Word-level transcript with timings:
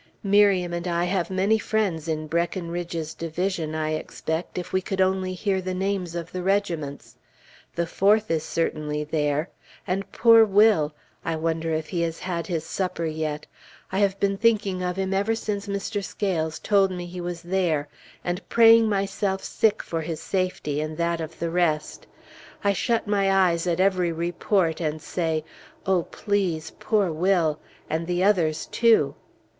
Miriam 0.23 0.73
and 0.73 0.87
I 0.87 1.03
have 1.05 1.29
many 1.29 1.59
friends 1.59 2.07
in 2.07 2.25
Breckinridge's 2.25 3.13
division, 3.13 3.75
I 3.75 3.91
expect, 3.91 4.57
if 4.57 4.73
we 4.73 4.81
could 4.81 4.99
only 4.99 5.35
hear 5.35 5.61
the 5.61 5.75
names 5.75 6.15
of 6.15 6.31
the 6.31 6.41
regiments. 6.41 7.17
The 7.75 7.85
Fourth 7.85 8.31
is 8.31 8.41
certainly 8.43 9.03
there. 9.03 9.51
And 9.85 10.11
poor 10.11 10.43
Will! 10.43 10.95
I 11.23 11.35
wonder 11.35 11.69
if 11.71 11.89
he 11.89 12.01
has 12.01 12.17
had 12.21 12.47
his 12.47 12.63
supper 12.65 13.05
yet? 13.05 13.45
I 13.91 13.99
have 13.99 14.19
been 14.19 14.37
thinking 14.37 14.81
of 14.81 14.95
him 14.95 15.13
ever 15.13 15.35
since 15.35 15.67
Mr. 15.67 16.03
Scales 16.03 16.57
told 16.57 16.89
me 16.89 17.05
he 17.05 17.21
was 17.21 17.43
there, 17.43 17.87
and 18.23 18.41
praying 18.49 18.89
myself 18.89 19.43
sick 19.43 19.83
for 19.83 20.01
his 20.01 20.19
safety 20.19 20.81
and 20.81 20.97
that 20.97 21.21
of 21.21 21.37
the 21.37 21.51
rest. 21.51 22.07
I 22.63 22.73
shut 22.73 23.05
my 23.05 23.31
eyes 23.31 23.67
at 23.67 23.79
every 23.79 24.11
report 24.11 24.81
and 24.81 24.99
say, 24.99 25.43
"Oh, 25.85 26.01
please! 26.09 26.71
poor 26.79 27.11
Will! 27.11 27.59
and 27.87 28.07
the 28.07 28.23
others, 28.23 28.65
too!" 28.65 29.13